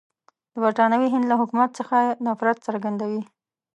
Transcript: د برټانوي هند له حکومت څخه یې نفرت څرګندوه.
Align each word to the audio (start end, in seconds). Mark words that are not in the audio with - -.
د 0.53 0.55
برټانوي 0.63 1.09
هند 1.13 1.25
له 1.31 1.35
حکومت 1.41 1.69
څخه 1.79 1.95
یې 2.05 2.11
نفرت 2.27 2.57
څرګندوه. 2.67 3.21